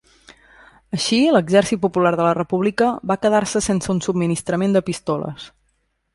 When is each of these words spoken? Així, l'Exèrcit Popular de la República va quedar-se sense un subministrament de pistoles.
Així, 0.97 1.19
l'Exèrcit 1.35 1.81
Popular 1.83 2.13
de 2.21 2.25
la 2.29 2.33
República 2.39 2.89
va 3.13 3.19
quedar-se 3.27 3.63
sense 3.67 3.93
un 3.95 4.01
subministrament 4.09 4.77
de 4.79 4.85
pistoles. 4.91 5.49